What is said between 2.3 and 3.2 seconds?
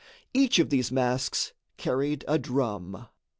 drum.